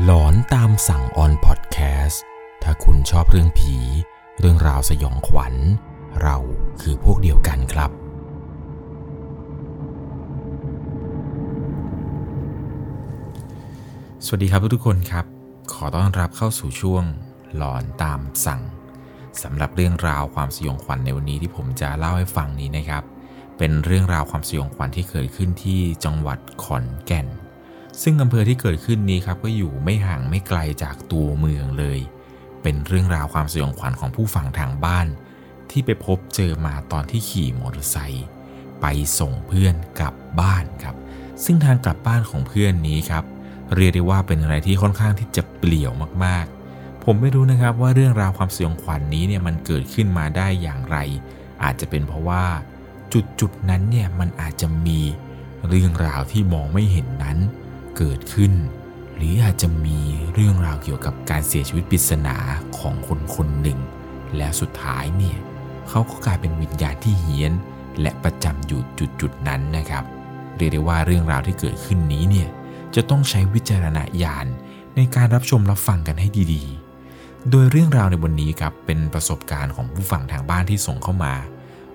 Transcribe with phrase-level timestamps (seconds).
[0.00, 2.22] หลอนตามสั่งออนพอดแคสต์
[2.62, 3.76] ถ้าคุณชอบเรื่องผี
[4.38, 5.54] เรื่องราวสยองขวัญ
[6.22, 6.36] เรา
[6.80, 7.90] คือพวกเดียวกันครับ
[14.24, 15.24] สวัสดีครับทุกคนครับ
[15.72, 17.04] ขอต้อนรับเข้าสู่ช่วง
[17.56, 18.62] หลอนตามสั่ง
[19.42, 23.02] สำหรับเรื่องราวความสยองขวัญในวันนี้ที่ผมจะเล่าให้ฟังนี้นะครับ
[23.58, 27.28] เป็นเรื่องราวความสยองขวัญที่เกิดขึ้นที่จังหวัดขอนแก่น
[28.02, 31.98] ซึ่งอำเภอที่เกิดขึ้นนี้ครับก็อยู่ไม่ห่างไม่ไกลจากตัวเมืองเลย
[32.62, 35.06] เป็นเรื่องราวความสยองขวัญของผู้ฟังทางบ้าน
[35.70, 38.26] ที่ไปพบเจอมาตอนที่ขี่มอเตอร์ไซค์
[38.80, 38.86] ไป
[39.18, 40.96] ส่งเพื่อนกลับบ้านครับ
[41.44, 43.24] ซึ่งทางกลับบ้านของเพื่อนนี้ครับ
[43.76, 45.92] เรียกได้ว่าเป็นอะไรที่ค่อนข้างที่จะเปลี่ยว
[46.24, 50.96] มากๆ ผมไม่รู้นะครับว่าเรื่องราวความสยองขวัญนนี้เนี่ยมันเกิดขึ้นมาได้อย่างไร
[51.62, 52.44] อาจจะเป็นเพราะว่า
[53.12, 55.00] จุดจุดๆนั้นเนี่ยมันอาจจะมี
[55.68, 57.38] เรื่องราวที่มองไม่เห็นนั้น
[57.96, 58.52] เกิดขึ้น
[59.16, 59.98] หรืออาจจะมี
[60.32, 62.36] เรื่องราวเกี่ยวกับการเสียชีวิตปริศนา
[62.78, 63.78] ของคนคนหนึ่ง
[64.36, 65.38] และสุดท้ายเนี่ย
[65.88, 67.52] เขาก็กลายเป็นวิญญาณที่เฮี้ยน
[68.00, 70.04] และประจำอยู่จุดจุดนั้นนะครับ
[70.56, 72.48] เรียกได้ว่าเรื่องราวที่เกิดขึ้นนี้เนี่ย
[72.94, 74.46] จะต้องใช้วิจารณญาณ
[74.96, 81.34] ในการรับชมรับฟังกันให้ดีๆ โดยเรื่องราวในวันนี้ครับเป็นประสบการณ์ของผู้ฟังทางบ้านที่ส่งเข้ามา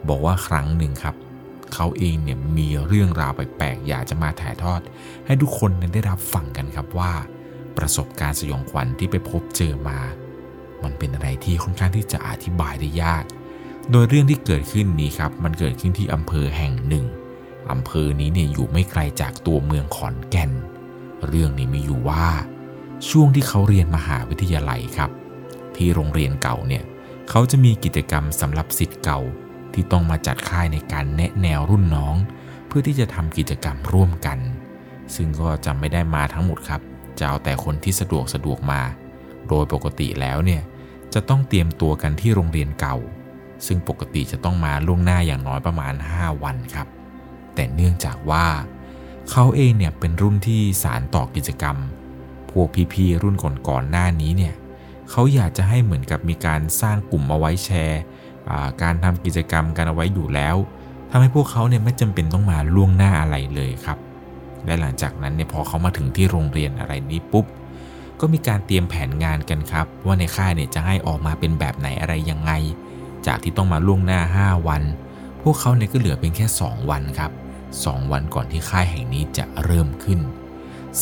[0.08, 1.16] บอกว่าครั้งหนึ่งครับ
[1.74, 4.82] เขาเองเนี่ยมีเรื่องราวแปลกๆอยากจะมาถ่ายทอด
[5.26, 7.14] ให้ทุกคนนั้นได้รับฟังกันครับว่า
[7.78, 10.00] ประสบการณ์สยองขวัญที่ไปพบเจอมา
[10.84, 13.24] มันเป็นอะไรที่ค่อนข้างที่จะอธิบายได้ยาก
[13.92, 17.06] โดยเรื่องที่เกิดขึ้นนี้ครับ มันเกิดขึ้นที่อำเภอแห่งหนึ่ง
[17.72, 20.52] อำเภอนี้เนี่ยอยู่ไม่ไกลจากตัวเมืองขอนแก่น
[21.28, 22.28] เรื่องนี้มีอยู่ว่า
[23.10, 25.12] ช่วงที่เขาเรียนมหาวิทยาลัยครับ
[25.76, 26.84] ที่โรงเรียนเก่าเนี่ย
[27.30, 29.20] เขาจะมีกิจกรรมสำหรับสิทธิ์เก่า
[29.78, 32.16] ที่ต้องมาจัดค่ายในการแนะแนวรุ่นน้อง
[32.68, 34.40] เพื่อที่จะทำกิจกรรมร่วมกัน
[35.16, 36.82] ซึ่งก็จะไม่ได้มาทั้งหมดครับ
[37.20, 38.82] จะเอาแต่คนที่สะดวกสะดวกมา
[39.48, 40.62] โดยปกติแล้วเนี่ย
[41.14, 42.98] จะต้องเตรียมตัวกันที่โรงเรียนเก่า
[43.66, 46.88] ซึ่งปกติจะต้องมาล่วงหน้าอย่างน้อยประมาณ 5 วันครับ
[47.56, 48.46] แต่เนื่องจากว่า
[49.32, 51.78] เขาเองเนี่ยเป็นรุ่นที่สารต่อกิจกรรม
[52.52, 54.56] พวกพี่ๆรุ่นก่อนๆหน้านี้เนี่ย
[55.10, 58.02] เขาอยากจะให้เหมือนกับมีการสร้างกลุ่มเอาไว้แชร์
[58.82, 60.56] การทำกิจกรรมกันเอาไว้อยู่แล้ว
[61.10, 63.98] ทำให้พวกเขาเนี่ยไม่จำเป็นต้องมาล่วงหน้าอะไรเลยครับ
[64.66, 67.46] และหลังจากนั้นเนี่ยพอเขามาถึงที่โรงเรียนอะไรนี้ปุ๊บ
[68.20, 72.52] ก็มีการเตรียมแผนงานกันครับ ว่าในค่ายเนี่ยจะให้ออกมาเป็นแบบไหนอะไรยังไง
[73.28, 74.84] จากที่ต้องมาล่วงหน้า 5 วัน
[75.44, 77.32] พวกเขาเนี่ยก็เหลือเป็นแค่ 2 วันครับ
[77.72, 80.20] 2 วันก่อนที่ค่ายแห่งนี้จะเริ่มขึ้น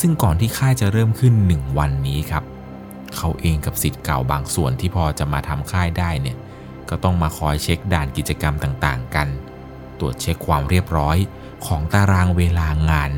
[0.00, 2.44] ซึ่งก่อนที่ค่ายจะเริ่มขึ้น 1 วันนี้ครับ
[3.16, 6.36] เขาเองกับสิทธิ์เก่าบางส่วนที่พอจะมาทำค่ายได้เนี่ย
[6.90, 9.28] ก็ต้องมาคอยเช็คด่านกิจกรรมต่างๆกัน
[9.98, 11.16] ตรวจเช็คความเรียบร้อย
[11.66, 13.12] ของตารางเวลางาน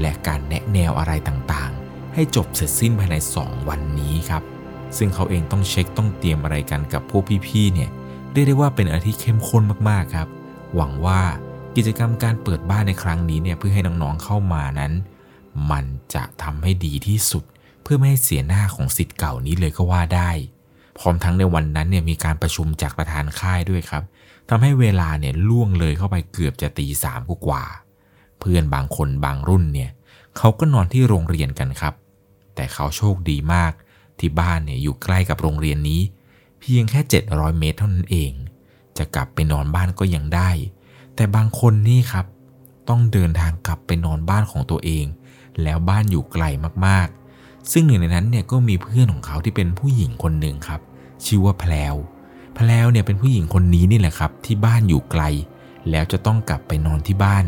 [0.00, 4.42] และการแนะแนวอะไรต่างๆ ให้จบเสร็จสิ้นภายใน 2 วันนี้ครับ
[4.96, 7.90] ซึ่งเขาเองต้องเช็คต้องเตรียมอะไรกันกับพวกพี่ๆเนี่ย
[8.32, 10.28] เรียกได้ว่าเป็นอะไรที่เข้มข้นมากๆครับ
[10.74, 11.20] หวังว่า
[11.76, 14.92] กิจกรรมการเปิดบ้านในครั้งนี้เนี่ยเพื่อให้น้องๆเข้ามานั้น
[15.70, 17.44] มันจะทำให้ดีที่สุด
[17.82, 20.30] เพื่อไม่ให้เสียหน้าของสิทธิ์เก่านี้เลยก็ว่าได้
[20.98, 24.02] พร้อมทั้งในวันนั้นเนี่ยมีการประชุมจากประธานค่ายด้วยครับ
[24.48, 27.64] ทำให้เวลาเนี่ยล่วงเลยเข้าไปเกือบจะตีสามกว่า
[28.40, 29.90] เพื่อนบางคนบางรุ่นเนี่ย
[30.36, 31.94] เขาก็นอนที่โรงเรียนกันครับ
[32.54, 33.72] แต่เขาโชคดีมาก
[34.18, 36.00] ที่บ้านเนี่ยอยู่ใกล้กับโรงเรียนนี้
[36.60, 37.00] เพียงแค่
[37.30, 38.32] 700 เมตรเท่านั้นเอง
[38.98, 40.50] จะกลับไปนอนบ้านก็ยังได้
[41.14, 42.26] แต่บางคนนี่ครับ
[42.88, 45.06] ต้องเดินทางกลับไปนอนบ้านของตัวเอง
[45.62, 46.44] แล้วบ้านอยู่ไกล
[46.86, 47.23] มากๆ
[47.72, 50.80] ซึ่งหนึ่งในนั้นเนี่ยก็มีเพื่อนของเขาที่เป็นผู้หญิงคนหนึ่งครับ
[51.24, 51.94] ชื่อว่าแพลว
[52.56, 55.22] แพลวเนี่ยเป็นผู้หญิงคนนี้นี่แหละครับ ที่บ้านอยู่ไกล
[55.90, 57.44] แล้วจะต้องกลับไปนอนที่บ้าน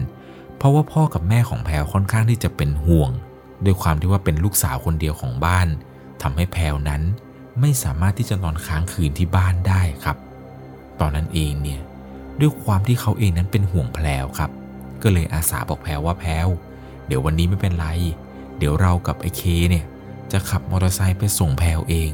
[0.57, 3.11] เพราะว่าพ่อกับแม่ของแพลวค่อนข้างที่จะเป็นห่วง
[3.65, 5.69] ด้วยความที่ว่าเป็นลูกสาวคนเดียวของบ้าน
[6.23, 7.03] ทำให้แพลวนั้น
[7.61, 10.17] ไม่สามารถที่จะนอนค้างคืนที่บ้านได้ครับ
[11.01, 11.81] ตอนนั้นเองเนี่ย
[12.41, 14.51] ด้วยความที่เขาเองนั้นเป็นห่วงแพลวครับ
[15.03, 16.49] ก็เลยอาสาบอกแพลวว่าแพลว
[17.07, 17.87] เดี๋ยววันนี้ไม่เป็นไร
[18.59, 19.85] เดี๋ยวเรากับไอ้เคเนี่ย
[20.33, 22.11] จะขับมอเตอร์ไซค์ไปส่งแพลวเอง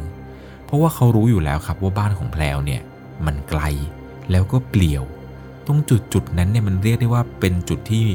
[0.65, 2.83] เพราะว่าเขารู้อยู่แล้วครับว่าบ้านของแพลวเนี่ย
[3.27, 3.63] มันไกล
[4.31, 5.05] แล้วก็เปลี่ยว
[5.67, 8.07] ตรงจุดจุดนั้นเนี่ยมันเรียกได้ว่าเป็นจุดที่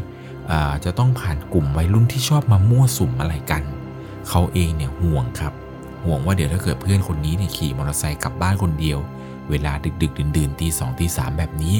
[0.86, 3.64] จะต้องผ่านกลุ่มวัยรุ่นที่ชอบมามั่วสุมอะไรกัน
[4.30, 5.54] เขาเองเนี่ยห่วงครับ
[6.06, 9.00] ห่วงว่าเดี๋ยวถ้าเกิดเพื่อนคนนี้เนี่ยขี่มอเตอร์ไซค์กลับบ้านคนเดียว
[9.50, 11.76] เวลาดึกดึกดื่นดื่นๆตีสองตีสามแบบนี้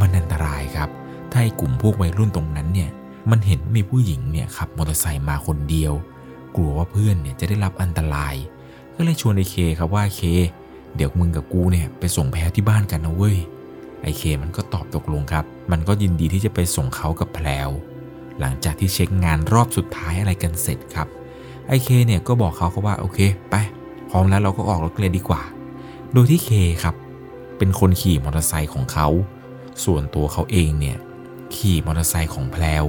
[0.00, 0.88] มันอันตรายครับ
[1.30, 2.90] ถ้าไอ้กลุ่มพวกวัยรุ่นตรงนั้นเนี่ย
[3.30, 5.92] มันเห็นว่ามีผู้หญิงเนี่ยขับมอเตอร์ไซค์มาคนเดียว
[6.56, 8.34] กลัวว่าเพื่อนเนี่ยจะได้รับอันตราย
[8.94, 10.20] ก็เลยชวนไอ้เคครับว่าเค
[10.96, 13.36] เดี๋ยวมึงกับกูเนี่ยไปส่งแพรที่บ้านกันนะเว้ย
[14.02, 17.70] ไอเคมันก็ตอบตกลงครับ มันก็ยินดีที่จะไปส่งเขากับแพลว
[18.40, 21.08] หลังจากที่เช็คงานรอบสุดท้ายอะไรกันเสร็จครับ
[21.68, 23.18] ไอไอเคเนี่ยก็บอกเขาเขาว่าโอเค
[23.50, 23.54] ไป
[24.10, 25.42] พร้อมแล้วเราก็ออกรถเลยดีกว่า
[26.12, 26.50] โดยที่เค
[26.82, 26.94] ครับ
[27.58, 29.08] เป็นคนขี่มอเตอร์ไซค์ของเขา
[29.84, 30.98] ส่วนตัวเขาเองเนี่ย
[31.56, 32.84] ขี่มอเตอร์ไซค์ของแพลว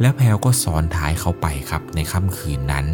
[0.00, 2.86] แล้วแพลวก็ซ้อนท้ายเขาไปครับในค่ำคืนนั้น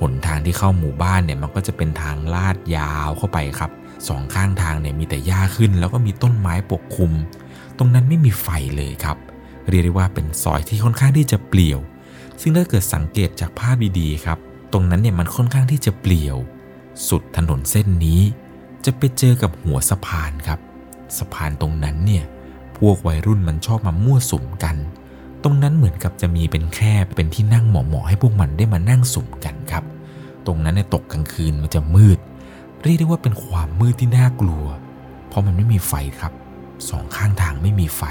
[0.00, 3.70] หนทางที่เข้าหมู่บ้านเนี่ยมันก็จะเป็นทางลาดยาวเข้าไปครับ
[4.08, 7.12] สองข้างทางเนี่ยมีแต่หญ้าขึ้น แล้วก็มีต้นไม้ปกคลุม
[7.78, 9.16] ตรงนั้นไม่มีไฟเลยครับ
[9.68, 11.78] เรียกได้ว่าเป็นซอยที่ค่อนข้างที่จะเปลี่ยว
[12.40, 14.38] ซึ่งถ้าเกิดสังเกตจากภาพดีๆครับ
[14.72, 16.36] ตรงนั้นเนี่ยมันค่อนข้างที่จะเปลี่ยว
[17.08, 18.20] สุดถนนเส้นนี้
[18.84, 20.60] จะไปเจอกับหัวสะพานครับ
[21.18, 22.24] สะพานตรงนั้นเนี่ย
[22.78, 24.76] พวกวัยรุ่นมันชอบมามั่วสุมกัน
[25.44, 29.84] ตรงนั้นเหมือนกับจะมีเป็นแค่เป็นที่นั่งเหมาะๆให้พวกมันได้มานั่งสุมกันครับ
[30.46, 32.18] ตรงนั้นในตกกลางคืนมันจะมืด
[32.82, 34.64] เรียกได้ว่าเป็นความมืดที่น่ากลัว
[35.28, 36.32] เพราะมันไม่มีไฟครับ
[36.88, 38.02] สองข้างทางไม่มีไฟ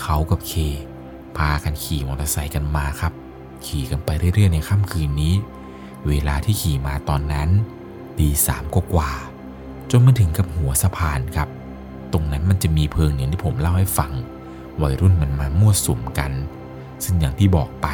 [0.00, 0.52] เขากับเค
[1.36, 3.12] พากันขี่มอเตอร์ไซค์กันมาครับ
[3.66, 5.34] ขี่กันไปเรื่อยๆในค่ำคืนนี้
[6.06, 7.48] เวลาที่ขี่มาตอนนั้น
[8.20, 9.10] ดีสามกว่า
[9.90, 11.48] จนมาถึงกับหัวสะพานครับ
[12.12, 14.12] ตรงนั้นมันจะมีเพิงอย่างที่ผมเล่าให้ฟัง
[14.82, 16.32] วัยรุ่นมันมามั่วสุมกัน
[17.04, 17.88] ซึ่งอย่างที่บอกไป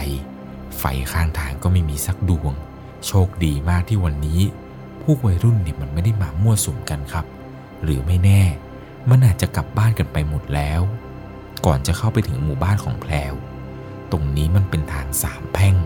[0.79, 2.53] ไฟข้างทางก็ไม่มีสักดวง
[3.07, 4.41] โชคดีมากที่วันนี้
[5.03, 7.27] พวกวัยรุ่นเนี่ยมันไม่ได้มามั่วสุมกันครับ
[7.83, 8.43] หรือไม่แน่
[9.11, 10.81] มันอาจจะกลับบ้านกันไปหมดแล้ว
[11.67, 13.35] ก่อนจะเข้าไปถึงหมู่บ้านของแพลว
[14.13, 15.77] ตรงนี้มันเป็นทางสามแพร่ง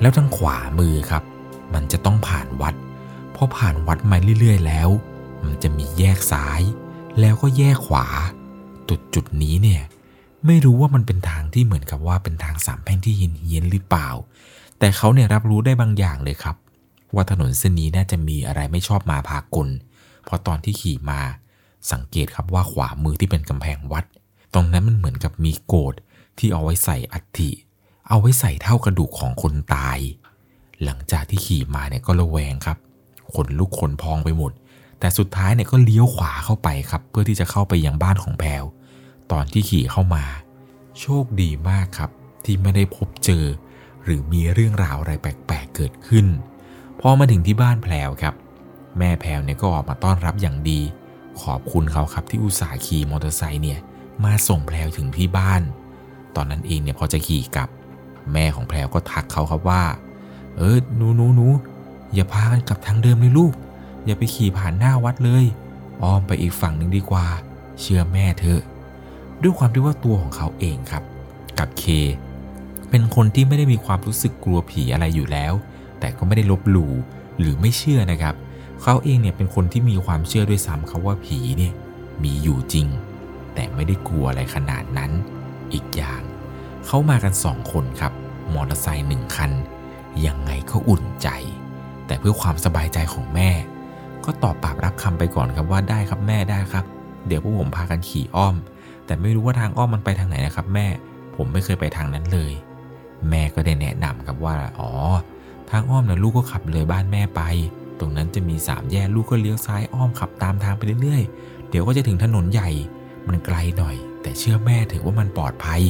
[0.00, 1.22] แล้วทางขวามือครับ
[1.74, 2.74] มันจะต้องผ่านวัด
[3.34, 4.88] พอผ่านวัดมาเรื่อยๆ แล้ว
[5.44, 6.62] มันจะมีแยกซ้าย
[7.20, 8.06] แล้วก็แยกขวา
[8.88, 9.82] จุดจุดนี้เนี่ย
[10.46, 14.08] ไม่รู้ว่ามันเป็นทางที่เหมือนกับว่าเป็นทางสามแพร่งที่เฮี้ยนหรือเปล่า
[14.78, 16.56] แต่เขาเนี่ยรับรู้ได้บางอย่างเลยครับ
[17.14, 19.68] ว่าถนนเส้นนี้น่าจะมีอะไรไม่ชอบมาพากล
[20.24, 21.20] เพราะตอนที่ขี่มา
[21.92, 24.04] สังเกตครับว่าขวามือที่เป็นกำแพงวัด
[24.54, 25.94] ตรงนั้นมันเหมือนกับมีโกด
[26.38, 27.50] ที่เอาไว้ใส่อัฐิ
[28.08, 29.98] เอาไว้ใส่เท่ากระดูกของคนตาย
[30.84, 32.78] หลังจากที่ขี่มาเนี่ยก็ระแวงครับ
[33.34, 34.52] ขนลุกขนพองไปหมด
[35.00, 38.64] แต่สุดท้ายเนี่ยก็เลี้ยวขวาเข้าไปครับ เพื่อที่จะเข้าไปยังบ้านของแพลว
[39.32, 40.24] ตอนที่ขี่เข้ามา
[41.00, 42.10] โชคดีมากครับ
[42.44, 43.44] ที่ไม่ได้พบเจอ
[44.04, 46.26] หรือมีเรื่องราวอะไรแปลกๆเกิดขึ้น
[47.00, 48.34] พอมาถึงที่บ้านแพลวครับ
[48.98, 50.80] แม่แพลวเนี่ยก็ออกมาต้อนรับอย่างดี
[51.42, 53.78] ขอบคุณเขาครับที่อุตส่าห์ขี่มอเตอร์ไซค์เนี่ย
[54.24, 55.62] มาส่งแพลวถึงที่บ้าน
[56.36, 57.68] ตอนนั้นเองเนี่ยพอจะขี่กลับ
[58.32, 59.82] แม่ของแพลวก็ทักเขาครับว่า
[60.56, 61.46] เออหนูหนูหนู
[62.14, 63.52] อย่าพากันกลับทางเดิมเลยลูก
[64.04, 65.44] อย่าไปขี่ผ่านหน้าวัดเลย
[66.02, 67.26] อ้อมไปอีกฝั่งหนึ่งดีกว่า
[67.80, 68.62] เชื่อแม่เถอะ
[69.42, 71.02] ด้วยความที่ว่าตัวของเขาเองครับ
[71.58, 71.84] กับเค
[72.90, 75.52] เป็นคนที่ไม่ได้มีความรู้สึกกลัวผีอะไรอยู่แล้ว
[76.00, 76.92] แต่ก็ไม่ได้ลบหลู่
[77.38, 78.34] หรือไม่เชื่อนะครับ
[78.82, 81.72] เขาเองเนี่ยเป็นคนที่มีความเชื่อด้วยซ้ำครับว่าผีเนี่ย
[82.22, 82.86] มีอยู่จริง
[83.54, 85.10] แต่ไม่ได้กลัวอะไรขนาดนั้น
[85.72, 86.20] อีกอย่าง
[86.86, 88.12] เขามากันสองคนครับ
[88.54, 89.50] มอเตอร์ไซค์หนึ่งคัน
[90.26, 91.28] ยังไงก็อุ่นใจ
[92.06, 93.50] แต่เพื่อความสบายใจของแม่
[94.24, 96.84] ก็ตอบปากรับคำไปก่อนครับว่าได้ครับแม่ได้ครับ
[97.26, 98.54] เดี๋ยวพวกผมพากันขี่อ้อม
[99.06, 100.86] แต่ไม่รู้ว่าทางอ้อมมันไปทางไหนนะครับ แม่
[101.36, 102.52] ผมไม่เคยไปทางนั้นเลย
[103.30, 104.90] แม่ก็ได้แนะนำครับว่า อ๋อ
[105.70, 107.42] ทางอ้อมนะลูกก็ขับเลยบ้านแม่ไป
[108.00, 112.70] ตรงนั้นจะมีสามแยกลูกก็เลี้ยวซ้ายอ้อมขับตามทางไปเรื่อยๆ เดี๋ยวก็จะถึงถนนใหญ่
[113.28, 115.82] มันไกลหน่อย แต่เชื่อแม่เถอะว่ามันปลอดภัย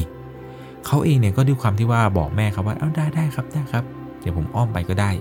[0.85, 3.83] เขาเองเนี่ยก็ด้วยความที่ว่าบอกแม่ครับว่า เอ้าได้ได้ครับได้ครับ
[4.21, 5.11] เดี๋ยวผมอ้อมไปก็ได้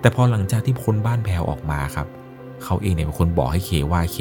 [0.00, 2.06] แต่พอหลังจากที่พ้นบ้านแพรวออกมาครับ
[2.64, 4.18] เขาเองเนี่ยเป็นคนบอกให้เคว่าเค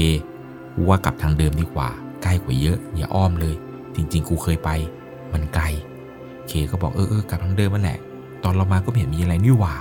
[0.88, 1.90] ว่ากลับทางเดิมดีกว่า
[2.32, 3.56] ล้กว่าเยอะ อย่าอ้อมเลย
[3.96, 4.70] จริง ๆ กูเคยไป
[5.34, 5.66] มันไกล
[6.48, 8.00] เคก็บอกเออเออกลับทางเดิมมันแหละ
[8.44, 9.76] ตอนเรามาก็ไม่เห็นมีอะไรนี่หว่า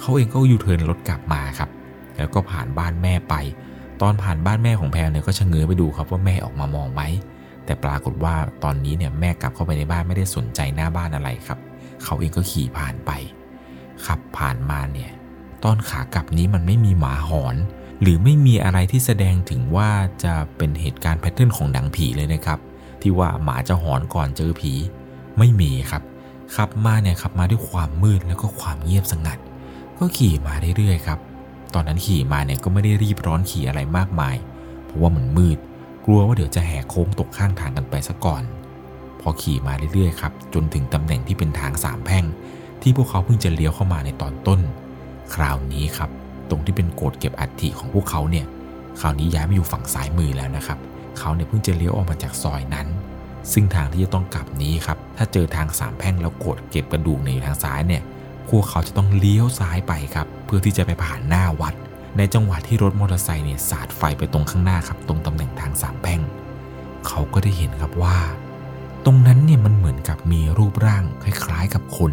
[0.00, 1.70] เขาเองก็ยูเทิร์นรถกลับมาครับ
[2.16, 3.34] แล้วก็ผ่านบ้านแม่ไป
[4.02, 7.02] ตอนผ่านบ้านแม่ของแพรเนี่ยก็ชะเง้อไปดูครับว่าแม่ออกมามองไหม
[7.64, 11.58] แต่ปรากฏว่าตอนนี้เนี่ยแม่กลับเข้าไปในบ้านไม่ได้สนใจหน้าบ้านอะไรครับ
[12.04, 13.10] เขาเองก็ขี่ผ่านไป
[14.06, 15.10] ขับผ่านมาเนี่ย
[15.64, 17.56] ตอนขากลับนี้มันไม่มีหมาหอน
[18.00, 19.90] หรือไม่มีอะไรที่แสดงถึงว่า
[20.24, 22.58] จะเป็นเหตุการณ์แพทเทิร์นของหนังผีเลยนะครับ
[23.02, 24.72] ที่ว่าหมาจะหอนก่อนเจอผี
[25.38, 26.02] ไม่มีครับ
[26.56, 29.38] ขับมาเนี่ยขับมาด้วยความมืดแล้วก็ความเงียบสงัด
[29.98, 31.18] ก็ขี่มาเรื่อยๆครับ
[31.74, 34.36] ตอนนั้นขี่มาเนี่ยก็ไม่ได้รีบร้อนขี่อะไรมากมาย
[34.84, 35.58] เพราะว่ามันมืด
[36.04, 38.42] กลัวว่าเดี๋ยวจะแหกโค้งตกข้างทางกันไปซะก่อน
[39.20, 42.24] พอขี่มาเรื่อยๆครับจนถึงตำแหน่งที่เป็นทางสามแพร่ง
[42.82, 44.60] ที่พวกเขาเพิ่งจะเลี้ยวเข้ามาในตอนต้น
[45.34, 46.10] คราวนี้ครับ
[46.50, 48.46] ตรงที่เป็นโกดเก็บอัฐิของพวกเขาเนี่ย
[49.00, 50.78] คราวนี้ย้ายมาอยู่ฝั่งซ้ายมือแล้วนะครับ
[51.18, 52.86] เขาเนี่ยเพิ่งจะเลี้ยวออกมาจากซอยนั้น
[53.52, 58.02] ซึ่งทางที่จะต้องกลับนี้ครับ ถ้าเจอทางสามแพ่งแล้วโกดเก็บกระดูกในทางซ้ายเนี่ย
[58.48, 61.74] พวกเขาจะต้องเลี้ยวซ้ายไปครับ เพื่อที่จะไปผ่านหน้าวัด
[62.18, 66.20] ในจังหวะที่รถมอเตอร์ไซค์เนี่ยสาดไฟไปตรงข้างหน้าครับ ตรงตำแหน่งทางสามแพ่ง
[67.06, 68.18] เขาก็ได้เห็นครับว่า
[69.04, 72.12] ตรงนั้นเนี่ยมันเหมือนกับมีรูปร่างคล้าย ๆ กับคน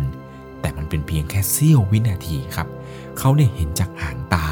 [0.61, 2.67] แต่มันเป็นเพียงแค่เสี้ยววินาทีครับ
[3.17, 4.45] เขาเนี่ยเห็นจากหางตา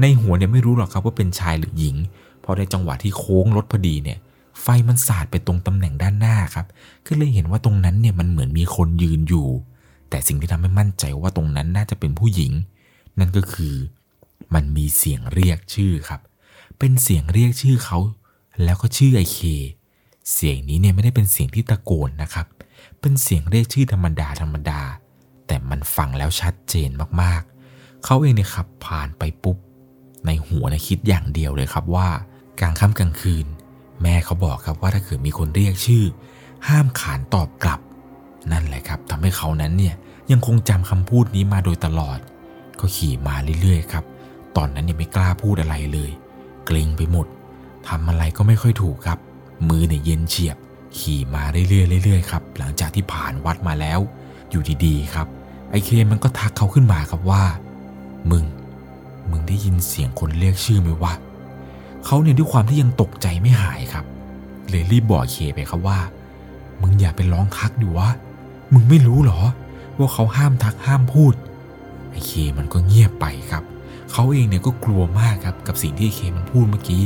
[0.00, 1.96] ในหัวเนี่ยไม่รู้หรอกครับว่าเป็นชายหรือหญิง
[2.44, 4.18] พอในจังหวะที่โค้งรถพอดีเนี่ย
[4.62, 6.66] ไฟมันสาดไปตรงตำแหน่งด้านหน้าครับ
[7.06, 9.48] ก็เลยเห็นว่าตรงนั้นเนี่ยมันเหมือนมีคนยืนอยู่
[10.10, 12.52] แต่สิ่งที่ทำให้มั่นใจว่าตรงนั้นน่าจะเป็นผู้หญิง
[13.18, 13.74] นั่นก็คือ
[14.54, 16.20] มันมีเสียงเรียกชื่อครับ
[16.78, 17.98] เป็นเสียงเรียกชื่อเขา
[18.64, 19.38] แล้วก็ชื่อไอเค
[20.32, 22.46] เสียงนี้เนี่ยไม่ได้เป็นเสียงที่ตะโกนนะครับ
[23.00, 24.80] เป็นเสียงเรียกชื่อธรรมดาธรรมดา
[25.46, 26.90] แต่มันฟังแล้วชัดเจน
[27.22, 27.55] มากๆ
[28.04, 29.56] เขาเองเนี่ยครับผ่านไปปุ๊บ
[30.26, 32.08] ในหัวนะคิดอย่างเดียวเลยครับว่า
[32.60, 33.46] กลางค่ำกลางคืน
[34.02, 36.04] แม่เขาบอกครับว่าถ้าเกิดมีคนเรียกชื่อ
[36.68, 37.80] ห้ามขานตอบกลับ
[38.52, 39.94] นั่นแหละครับทำให้เขานั้นเนี่ย
[40.30, 42.18] ยังคงจำคำพูดนี้มาโดยตลอด
[42.80, 44.04] ก็ขี่มาเรื่อยๆครับ
[44.56, 46.10] ตอนนั้นเนี่ยไม่กล้าพูดอะไรเลย
[46.66, 47.26] เกรงไปหมด
[47.88, 49.18] ทำอะไรก็ไม่ค่อยถูกครับ
[49.68, 50.56] มือเนี่ยเย็นเฉียบ
[50.98, 54.00] ขี่มาเรื่อยๆเรื่อยๆครับ หลังจากที่ผ่านวัดมาแล้ว
[54.50, 55.26] อยู่ดีๆครับ
[55.70, 57.44] ไอเคมันก็ทักเขาขึ้นมาครับว่า
[58.30, 58.44] มึง
[59.30, 61.12] มึงได้ยินเสียงคนเรียกชื่อไหมวะ
[62.04, 64.04] เขาเนี่ยด้วยความที่ยังตกใจไม่หายครับ
[64.68, 65.98] เลยรีบบอกเคไปครับว่า
[66.82, 68.08] มึงอย่าไปร้องทักดิวะ
[68.72, 69.40] มึงไม่รู้หรอ
[69.98, 71.34] ว่าเขาห้ามทักห้ามพูด
[72.10, 73.64] ไอเคมันก็เงียบไปครับ
[74.12, 77.02] เขาเองเนี่ยก็กลัวมากครับกับสิ่งที่เคมันพูดเมื่อกี้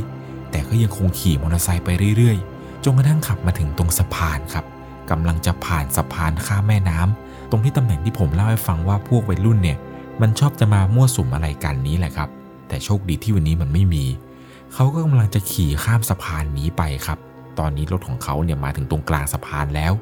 [0.50, 4.64] แต่ก็ยังคงขี่มอเตอร์ไซค์ไปเรื่อยๆ จนกระทั่งขับมาถึงตรงสะพานครับ
[5.10, 9.78] กำลังจะผ่านสะพานข้ามแม่น้ำตรงที่ตำแหน่งที่ผมเล่าให้ฟังว่าพวกวัยรุ่นเนี่ย
[10.20, 12.28] มันชอบจะมามั่วสุมอะไรกันนี้แหละครับ
[12.68, 14.04] แต่โชคดีที่วันนี้มันไม่มี
[14.74, 17.18] เขาก็กำลังจะขี่ข้ามสะพานนี้ไปครับ
[17.58, 19.92] ตอนนี้รถของเขาเนี่ยมาถึงตรงกลางสะพานแล้ว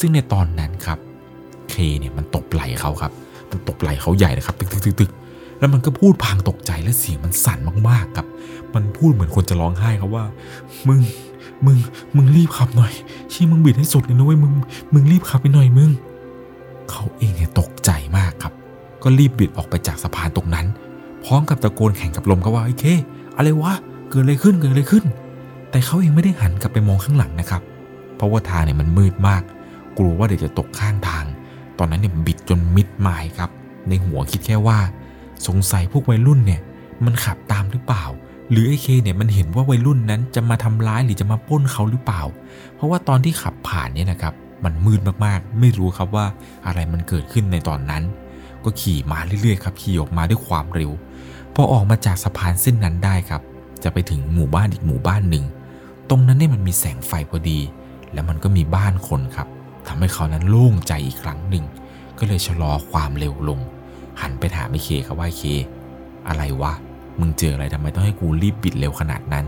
[0.00, 0.98] ซึ่งในตอนนั้นครับ
[1.70, 3.12] เคเนี่ยมันตบไหล่เขาครับ
[3.50, 5.10] มันตบไหล่เขาใหญ่นะครับ ตึกตึกตึกตึก
[5.58, 7.58] แล้วมันก็พูดพางตกใจและเสียงมันสั่น
[7.88, 8.26] มากๆครับ
[8.74, 10.24] มันพูดเหมือนคนจะร้องไห้ครับว่า
[10.88, 11.00] มึง
[11.66, 11.76] มึง
[12.16, 12.92] มึงรีบขับหน่อย
[13.32, 14.52] ชี้มึงบิดให้สุดเลยนะเว้ยมึง
[14.92, 15.90] มึงรีบขับไปหน่อยมึง
[16.90, 18.52] เขาเองเนี่ยตกใจมากครับ
[19.06, 20.66] ก็รีบบิดออกไปจากสะพานตรงนั้น
[21.24, 22.84] พร้อมกับตะโกนแข่งกับลมก็ว่าไอ้เค
[23.36, 23.72] อะไรวะ
[24.10, 25.04] เกิดอะไรขึ้น เกิดอะไรขึ้น
[25.70, 27.62] แต่เขาเองไม่ได้หันกลับไปมองข้างหลังนะครับ
[28.16, 29.42] เพราะว่าทางเนี่ยมันมืดมาก
[29.98, 31.24] กลัวว่าเดี๋ยวจะตกข้างทาง
[31.78, 33.50] ตอนนั้นเนี่ยบิดจนมิดไม้ครับ
[33.88, 34.78] ในหัวคิดแค่ว่า
[35.46, 36.60] สงสัยพวกวัยรุ่นเนี่ย
[37.04, 38.04] มันขับตามหรือเปล่า
[38.50, 42.22] หรือไอ้เคเนี่ยมันเห็นว่าวัยรุ่นนั้นจะมาทำร้ายหรือจะมาป้นเขาหรือเปล่า
[42.74, 44.34] เพราะว่าตอนที่ขับผ่านเนี่ยนะครับ
[44.64, 46.26] มันมืดมากๆ ไม่รู้ครับว่า
[46.66, 48.02] อะไรมันเกิดขึ้นในตอนนั้น
[48.66, 50.90] ก็ขี่มาเรื่อยๆครับขี่ออกมาด้วยความเร็ว
[51.54, 53.42] พอออกมาจากสะพานเส้นนั้นได้ครับ
[53.82, 55.44] จะไปถึงหมู่บ้านอีกหมู่บ้านหนึ่ง
[56.08, 57.60] ตรงนั้นเนี่ยมันมีแสงไฟพอดี
[58.12, 59.48] แล้วมันก็มีบ้านคนครับ
[59.88, 61.64] ทำให้เขานั้นโล่งใจอีกครั้งหนึ่ง
[62.18, 63.60] ก็เลยชะลอความเร็วลง
[64.20, 65.44] หันไปถามไอ้เคครับว่าไอเค
[66.28, 66.72] อะไรวะ
[67.20, 69.46] มึงเจออะไรทำไมต้องให้กูรีบบิดเร็วขนาดนั้น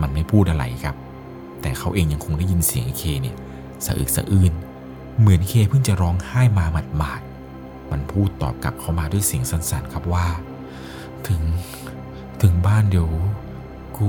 [0.00, 0.96] มันไม่พูดอะไรครับ
[1.60, 3.36] แต่เขาเองยังคงได้ยินเสียงไอเคเนี่ย
[3.84, 4.52] สะอึกสะอื้น
[5.18, 7.31] เหมือนเคเพิ่งจะร้องไห้มาหมาดๆ
[7.92, 10.26] มันพูดตอบกลับเข้ามาด้วยเสียงสั้นๆครับว่า
[11.26, 11.42] ถึง
[12.42, 13.10] ถึงบ้านเดี๋ยว
[13.96, 14.08] กู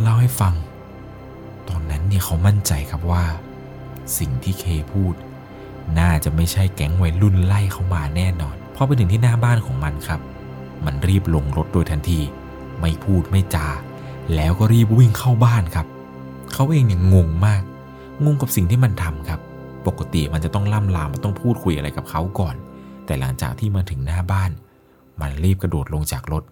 [0.00, 0.54] เล่าให้ฟัง
[1.68, 3.24] ตอนนั้นเนี่ยเขามั่นใจครับว่า
[4.18, 5.14] สิ่งที่เคพูด
[5.98, 10.20] น่าจะไม่ใช่แก๊งวัยรุ่นไล่เขามาแน่นอนพอไปถึงที่หน้าบ้านของมันครับ
[10.84, 12.20] มันรีบลงรถโดยทันที
[12.80, 13.68] ไม่พูดไม่จา
[14.34, 15.86] แล้วก็รีบวิ่งเข้าบ้านครับ
[16.52, 17.62] เขาเองเนี่ยงงมาก
[18.24, 19.40] งงกับสิ่งที่มันทำครับ
[19.86, 22.54] ปกติมันจะต้องล่ำลามันต้องพูดคุยอะไรกับเขาก่อน
[23.06, 24.50] แต่หลังจากที่มาถึงหน้าบ้าน
[25.20, 26.44] มันรีบกระโดดลงจากรถ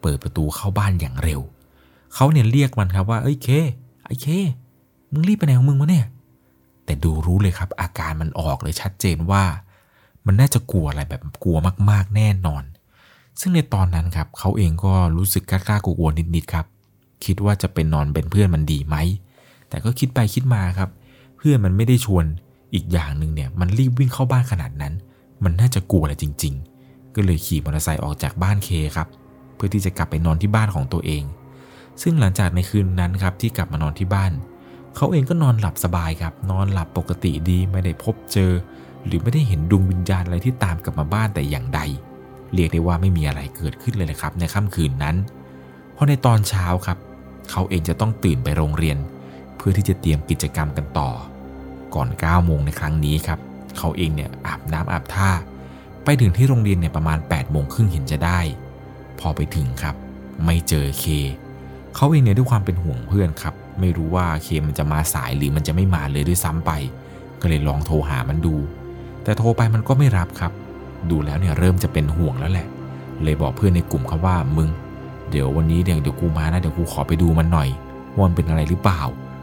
[0.00, 1.40] เปิดประตูเข้าบ้านอย่างเร็ว
[2.14, 3.48] เขาเนี่ยเรียกมันครับว่า เอ้ยเค
[4.06, 4.26] ไอ้เค
[5.12, 6.06] มึงรีบไปไหนของมึงวะเนี่ย
[6.84, 9.44] แต่ดูรู้เลยครับ อาการมันออกเลยชัดเจนว่า
[10.26, 11.56] มันน่าจะกลัวอะไรแบบกลัว
[11.90, 12.62] มากๆแน่นอน
[13.40, 16.66] ซึ่งในตอนนั้นครับ เขาเองก็รู้สึกกล้าๆกลัวๆนิดๆครับ
[17.24, 18.96] คิดว่าจะเป็นนอนเป็นเพื่อนมันดีไหม
[19.68, 20.90] แต่ก็คิดไปคิดมาครับ
[21.36, 22.24] เพื่อนมันไม่ได้ชวน
[22.74, 24.92] อีกอย่างหนึ่งเนี่ย มันรีบวิ่งเข้าบ้านขนาดนั้น
[25.44, 29.08] มันน่าจะกลัวอะไรจริง ๆ ก็เลยขี่มอเตอร์ไซค์ออกจากบ้านเคครับ
[29.54, 31.24] เพื่อที่จะกลับไปนอนที่บ้านของตัวเอง
[32.02, 34.32] ซึ่งหลังจากในคืนนั้นครับที่กลับมานอนที่บ้าน
[34.96, 38.52] เขาเองก็นอนหลับสบายครับ นอนหลับปกติดีไม่ได้พบเจอ
[39.06, 41.80] หรือไม่ได้เห็นดวงวิญญาณอะไรที่ตามกลับมาบ้านแต่อย่างใด
[42.54, 45.16] เรียกได้ว่าไม่มีอะไรเกิดขึ้นเลยนะครับ ในค่ำคืนนั้น
[45.92, 46.98] เพราะในตอนเช้าครับ
[47.50, 48.98] เขาเองจะต้องตื่นไปโรงเรียน
[49.56, 51.10] เพื่อที่จะเตรียมกิจกรรมกันต่อ
[51.94, 53.38] ก่อน9โมงในครั้งนี้ครับ
[53.78, 55.30] เขาเองเนี่ยอาบน้ำอาบท่า
[56.04, 58.40] ไปถึงที่โรงเรียนเนี่ยประมาณ8โมงครึ่งเห็นจะได้
[59.20, 59.94] พอไปถึงครับ
[60.44, 61.04] ไม่เจอเค
[61.94, 66.70] เขาเองเนี่ยด้วยความเป็นห่วงเพื่อนครับ ไม่รู้ว่าเคมันจะมาสายหรือมันจะไม่มาเลยด้วยซ้ำไป
[67.40, 68.56] ก็เลยลองโทรหามันดู
[69.22, 70.52] แต่โทรไปมันก็ไม่รับครับ
[71.10, 72.68] ดูแล้วเนี่ยเริ่มจะเป็นห่วงแล้วแหละ
[73.22, 74.68] เลยบอกเพื่อนในกลุ่มครับว่ามึง
[75.30, 77.68] เดี๋ยววันนี้เดี๋ยวเดี๋ยวกูมานะเดี๋ยวกูขอไปดูมันหน่อย
[78.14, 79.02] ว่ามันเป็นอะไรหรือเปล่า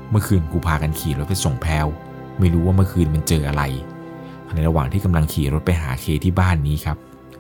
[0.10, 1.88] เมื่อคืนกูพากันขี่รถไปส่งแพลว
[2.40, 3.64] ไม่รู้ว่าเมื่อคืนมันเจออะไร
[4.54, 6.98] ในระหว่างที่กำลังขี่รถไปหาเคที่บ้านนี้ครับ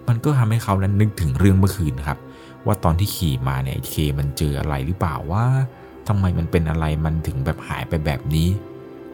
[0.08, 2.18] มันก็ทำให้เขานั้นนึกถึงเรื่องเมื่อคืนครับ
[2.66, 5.46] ว่าตอนที่ขี่มาเนี่ยเคมันเจออะไรหรือเปล่าว่า
[6.08, 8.48] ทำไมมันเป็นอะไรมันถึงแบบหายไปแบบนี้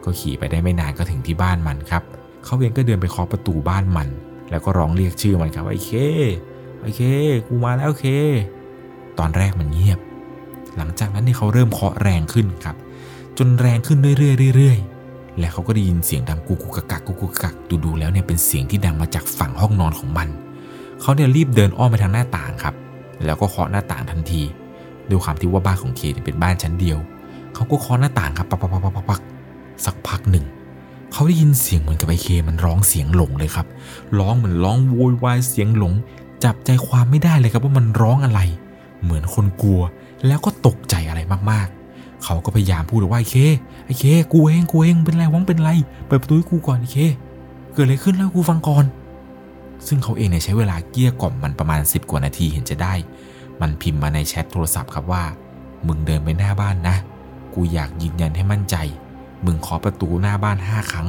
[0.04, 2.02] ก็ขี่ไปได้ไม่นานก็ถึงที่บ้านมันครับ
[2.44, 4.08] เขาเองก็เดินไปเคาะประตูบ้านมัน
[4.50, 5.92] แล้วก็ร้องเรียกชื่อมันครับไอ้เค
[6.80, 7.02] ไอ้เค
[7.46, 8.04] กูมาแล้วเค
[9.18, 9.98] ตอนแรกมันเงียบ
[10.76, 12.76] หลังจากนั้นเนี่ยเขาเริ่มเคาะแรงขึ้นครับ
[13.38, 14.99] จนแรงขึ้นเรื่อยๆเรื่อยๆ
[15.38, 20.28] และเขาก็ได้ยินเสียงดังกุกกุกกักกุกกุกกักดูๆแล้วเนี่ยเป็นเสียงที่ดังมาจากฝั่งห้องนอนของมัน
[21.00, 22.74] เขาเนี่ยรีบเดินอ้อมไปทางหน้าต่างครับ
[23.24, 24.42] แล้วก็เคาะหน้าต่างทันที
[25.08, 26.98] ด้วยความที่ว่าบ้านของเคเนี่ยเป็นบ้านชั้นเดียว
[27.54, 29.22] เขาก็เคาะหน้าต่างครับปักปักปักปักปัก
[29.84, 30.44] สักพักหนึ่ง
[31.12, 33.66] เขาได้ยินเสียงเหมือนกับไอเคมันร้องเสียงหลงเลยครับ
[34.18, 35.92] ร้องเหมือนร้องโวยวายเสียงหลง
[36.44, 38.40] จับใจความไม่ได้เลยครับว่ามันร้องอะไร
[39.02, 39.82] เหมือนคนกลัว
[40.26, 41.20] แล้วก็ตกใจอะไร
[41.50, 41.79] มากๆ
[42.24, 43.36] เขาก็พยายามพูดว่าไอ้เค
[43.86, 45.70] ไอเค กูเองกูเองเป็นไรวังเป็นไร
[46.06, 46.98] เปิดประตูให้กูก่อนไอเค
[47.72, 48.84] เกิดอะไรขึ้นแล้วกูฟังก่อน
[49.86, 52.94] ซึ่งเขาเองเนี่ยใช้เวลาเกลี้ยกล่อมมันประมาณ 10 กว่านาทีเห็นจะได้
[53.60, 55.24] มันพิมพ์มาในแชทโทรศัพท์ครับว่า
[55.86, 56.96] มึงเดินไปหน้าบ้านนะ
[57.54, 58.76] กูอยากยืนยันให้มั่นใจ
[59.44, 61.08] มึงขอประตูหน้าบ้านห้าครั้ง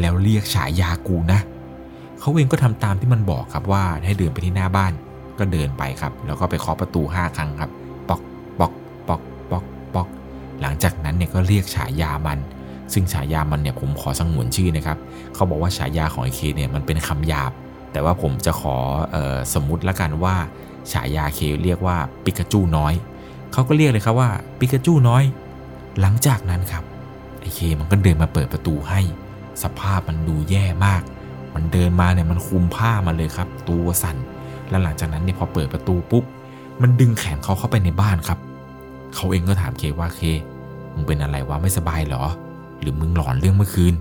[0.00, 1.40] แล้วเรียกฉายากูนะ
[2.20, 4.92] เขาเองก็ทำตามที่มันบอกครับว่าให้เดินไปที่หน้าบ้าน
[5.38, 7.70] ก็เดินไปครับ แล้วก็ไปเคาะประตูห้าครั้งครับ
[8.08, 8.20] ปอก
[8.58, 8.72] ปอก
[9.08, 9.64] ปอกปอก
[9.94, 10.08] ปอก
[10.62, 12.38] หลังจากนั้นเนี่ยก็เรียกฉายามัน
[12.92, 14.98] ซึ่งฉายามันเนี่ยผมขอสงวนชื่อนะครับ
[15.34, 17.52] เขาบอกว่าฉายาของไอเคเนี่ยมันเป็นคำหยาบ
[17.92, 18.76] แต่ว่าผมจะขอ
[19.14, 20.36] ออสมมุติละกันว่า
[20.92, 22.94] ฉายาเคเรียกว่าปิกาจูน้อย
[23.52, 25.24] เขาก็เรียกเลยครับว่าปิกาจูน้อย
[26.00, 26.84] หลังจากนั้นครับ
[27.40, 29.00] ไอเคมันก็เดินมาเปิดประตูให้
[29.62, 31.02] สภาพมันดูแย่มาก
[31.54, 34.16] มันเดินมาเนี่ยมันคุมผ้ามาเลยครับ ตัวสั่น
[34.68, 36.24] แล้วหลังจากนั้นเนี่ยพอเปิดประตูปุ๊บ
[36.82, 38.38] มันดึงแขนเขาเข้าไปในบ้านครับ
[39.14, 40.20] เขาเองก็ถามเคว่าเค
[40.94, 42.24] มึงเป็นอะไรวะไม่สบายเหรอ
[42.80, 43.94] หรือมึงหลอนเรื่องเมื่อคืน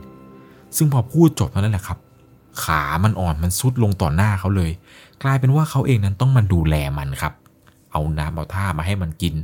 [0.78, 1.98] ซึ่งพอพูดจบเท่านั้นแหละครับ
[2.64, 4.72] ขามันอ่อนมันซุดลงต่อหน้าเขาเลย
[5.24, 7.34] กลายเป็นว่าเขาเองนั้นต้องมาดูแลมันครับ
[7.92, 9.36] เอาน้ำเอาท่ามาให้มันกิน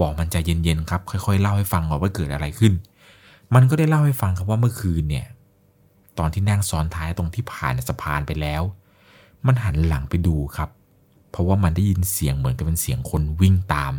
[0.00, 2.72] บอกมันใจเย็นๆครับ ค่อยๆเล่าให้ฟังว่าเกิดอะไรขึ้น
[3.54, 5.26] มันก็ได้เล่าให้ฟังครับว่าเมื่อคืนเนี่ย
[6.18, 8.62] ตอนที่นั่งซ้อนท้ายตรงที่ผ่านสะพานไปแล้ว
[9.46, 10.70] มันหันหลังไปดูครับ
[11.30, 13.92] เพราะว่ามันได้ยินเสียงเหมือนกับเป็นเสียงคนวิ่งตาม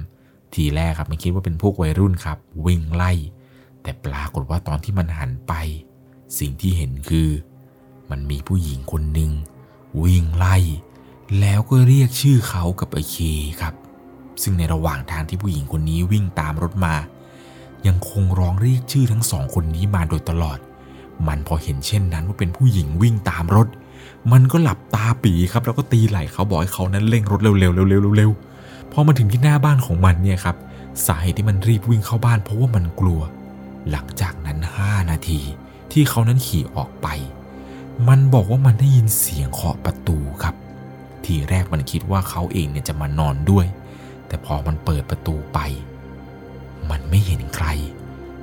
[0.56, 3.12] ทีแรกครับมันคิดว่าเป็นพวกวัยรุ่นครับ วิ่งไล่
[3.82, 5.54] แต่ปรากฏว่าตอนที่มันหันไป
[6.40, 7.30] สิ่งที่เห็นคือ
[8.10, 9.32] มันมีผู้หญิงคนหนึ่ง
[10.04, 10.58] วิ่งไล่
[11.40, 13.18] แล้วก็เรียกชื่อเขากับไอเค
[13.62, 13.74] ครับ
[14.42, 16.96] ซึ่งในระหว่างทางที่ผู้หญิงคนนี้วิ่งตามรถมา
[17.88, 20.60] ยังคงร้องเรียกชื่อทั้งสองคนนี้มาโดยตลอด
[21.28, 23.68] มันพอเห็นเช่นนั้นว่าเป็นผู้หญิงวิ่งตามรถ
[24.32, 28.51] มันก็หลับตาปีครับ แล้วก็ตีไหล่เขาบอกให้เขานั้นเร่งรถเร็วๆเร็วๆเร็วๆ
[28.92, 30.56] พอมาถึงที่หน้าบ้านของมันเนี่ยครับ
[31.06, 33.22] สาเหตุที่มันรีบวิ่งเข้าบ้านเพราะว่ามันกลัว
[33.92, 35.42] หลังจากนั้น 5 นาที
[35.92, 37.08] ที่เขานั้นขี่ออกไป
[38.08, 40.56] มันบอกว่ามันได้ยินเสียงเคาะประตูครับ
[41.26, 43.66] ทีแรกมันคิดว่าเขาเองเนี่ยจะมานอนด้วย
[44.28, 45.60] แต่พอมันเปิดประตูไป
[46.90, 47.68] มันไม่เห็นใคร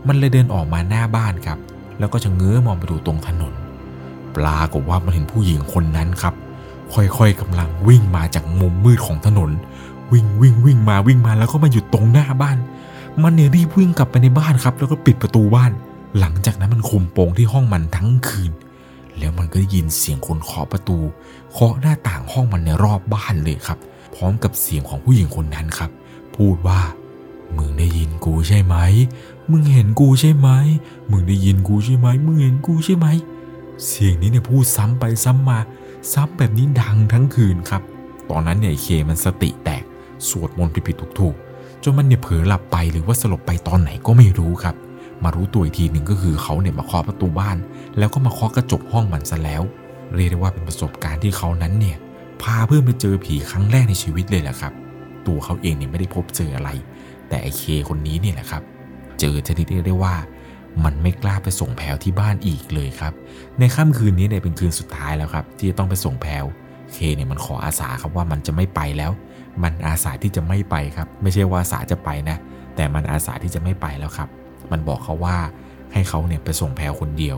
[0.06, 1.58] มันเลยเดินออกมาหน้าบ้านครับ
[1.98, 3.52] แล้วก็จะเงื้อมองไปดูตรงถนน
[4.36, 6.34] ปรากฏว่ามันเห็นผู้หญิงคนนั้นครับ
[6.94, 9.50] ค่อยๆกำลังวิ่งมาจากมุมมืดของถนน
[10.12, 12.58] วิ่งวิ่งวิ่งมาวิ่งมาแล้วก็มาหยุดตรงหน้าบ้าน
[13.22, 15.72] มันเนี่ยรีบวิ่งกลับไปในบ้านครับ แล้วก็ปิดประตูบ้าน
[16.18, 18.52] หลังจากนั้นมันคุมโปงที่ห้องมันทั้งคืน
[19.18, 20.98] แล้วมันก็ได้ยินเสียงคนเคาะประตู
[21.52, 23.78] เคาะหน้าต่างห้องมันในรอบบ้านเลยครับ
[24.14, 25.90] พร้อมกับเสียงของผู้หญิงคนนั้นครับ
[26.36, 26.80] พูดว่า
[27.56, 28.76] มึงได้ยินกูใช่ไหม
[29.50, 30.48] มึงเห็นกูใช่ไหม
[31.10, 33.06] มึงได้ยินกูใช่ไหม มึงเห็นกูใช่ไหม
[33.86, 35.58] เสียงนี้เนี่ยพูดซ้ำไปซ้ำมา
[36.12, 37.82] ซ้ำแบบนี้ดังทั้งคืนครับ
[38.30, 39.84] ตอนนั้นเนี่ยเคมันสติแตก
[40.28, 44.76] สวดมนต์ผิดๆถูกๆจนมันเนี่ยเผลอหลับไปหรือว่าสลบไปตอนไหนก็ไม่รู้ครับ
[45.24, 47.56] มารู้ตัวอีกทีหนึ่งก็คือเขาเนี่ยมาเคาะประตูบ้าน
[47.98, 49.62] แล้วก็มาเคาะกระจกห้องมันซะแล้ว
[50.14, 51.96] เรียกได้ว่าเป็นประสบการณ์ที่เขานั้นเนี่ย
[52.42, 54.72] พาเพื่อนไปเจอผีครั้งแรกในชีวิตเลยแหละครับ
[55.26, 56.70] ตัวเขาเองเนี่ยไม่ได้พบเจออะไร
[57.28, 58.62] แต่ไอเคคนนี้เนี่ยแหละครับ
[59.20, 60.14] เจอชนิดเรียกได้ว่า
[60.84, 63.12] มันไม่กล้าไปส่งแพลวที่บ้านอีกเลยครับ
[63.58, 66.44] ในค่ำคืนนี้เนี่ยเป็นคืนสุดท้ายแล้วครับ ที่จะต้องไปส่งแพลว
[66.92, 69.12] เคเนี่ยมันขออาสาครับว่ามันจะไม่ไปแล้ว
[69.62, 72.36] มันอาสาที่จะไม่ไปครับ ไม่ใช่ว่าสาจะไปนะ
[72.76, 74.28] แต่มันอาสาที่จะไม่ไปแล้วครับ
[74.70, 75.36] มันบอกเขาว่า
[75.92, 77.36] ให้เขาเนี่ยไปส่งแพลคนเดียว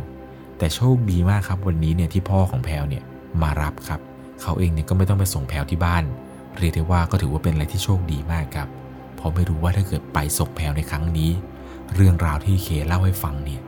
[0.58, 3.04] แต่โชคดีมากครับวันนี้เนี่ยที่พ่อของแพลเนี่ย
[3.42, 4.00] มารับครับ
[4.42, 6.04] เขาเองเนี่ยก็ไม่ต้องไปส่งแพลที่บ้าน
[6.58, 8.68] เรียกได้ว่าก็ถือว่าเป็นอะไรที่โชคดีมากครับ
[9.16, 11.30] เพราะไม่รู้ว่าถ้าเกิดไปส่งแพลในครั้งนี้
[11.94, 13.60] เรื่องราวที่เคเล่าให้ฟังเนี่ย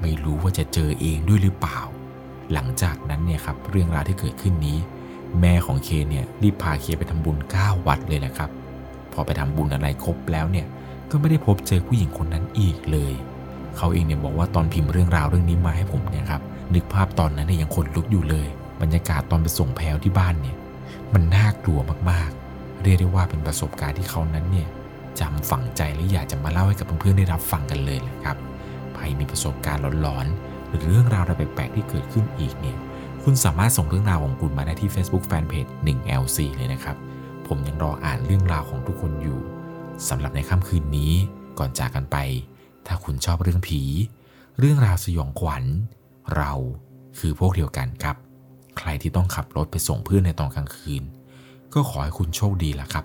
[0.00, 1.80] ไม่รู้ว่าจะเจอเองด้วยหรือเปล่า
[2.52, 4.78] หลังจากนั้นเนี่ยครับเรื่องราวที่เกิดขึ้นนี้
[5.40, 8.50] แม่ของเคเนี่ยรีบพาเคไปทำบุญ 9 วัดเลยแหละครับ
[9.12, 10.66] พอไปทำบุญอะไรครบแล้วเนี่ย
[11.10, 13.14] ก็ไม่ได้พบเจอผู้หญิงคนนั้นอีกเลย
[13.76, 16.42] เขาเองเนี่ยบอกว่าตอนพิมพ์เรื่องราวเรื่องนี้มาให้ผมเนี่ยครับ
[16.74, 18.48] นึกภาพตอนนั้นเนี่ยยังขนลุกอยู่เลย
[18.82, 20.56] บรรยากาศตอนไปส่งแพลวที่บ้านเนี่ย
[21.12, 24.68] มันน่ากลัวมากๆ เรียกได้ว่าเป็นประสบการณ์ที่เขานั้นเนี่ย
[25.20, 28.36] จำฝังใจและอยากจะมาเล่าให้กับเพื่อนๆได้รับฟังกันเลยแหละครับ
[28.94, 32.78] ใครมีประสบการณ์หลอนๆหรือเรื่องราวอะไรแปลกๆที่เกิดขึ้นอีกเนี่ย
[33.26, 36.96] คุณสามารถส่งเรื่องราวของคุณมาได้ที่ Facebook Fanpage 1LC เลยนะครับ
[37.46, 39.40] ผมยังรออ่านเรื่องราวของทุกคนอยู่
[40.08, 41.12] สำหรับในค่ำคืนนี้
[41.58, 42.16] ก่อนจากกันไป
[42.86, 43.82] ถ้าคุณชอบเรื่องผี
[44.58, 45.64] เรื่องราวสยองขวัญ
[46.36, 46.52] เรา
[47.18, 48.16] คือพวกเดียวกันครับ
[48.78, 51.02] ใครที่ต้องขับรถไปส่งเพื่อนในตอนกลางคืน
[51.74, 53.04] ก็ขอให้คุณโชคดีละครับ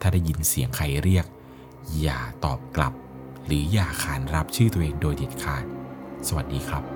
[0.00, 1.26] ถ้าได้ยินเสียงใครเรียก
[2.00, 2.92] อย่าตอบกลับ
[3.46, 5.64] หรืออย่าขานรับชื่อตัวเองโดยเด็ดขาด
[6.28, 6.93] สวัสดีครับ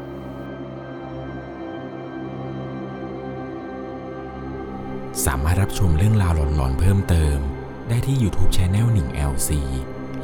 [5.26, 7.38] สามารถรับชมเรื่องราวหลอนๆเพิ่มเติม
[7.88, 9.50] ได้ที่ YouTube Channel 1 LC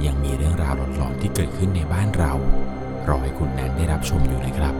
[0.06, 2.32] ยังมีเรื่องราวหลอนๆที่เกิดขึ้นในบ้านเรา
[3.08, 4.74] รอให้คุณนั้นได้รับชมอยู่นะครับ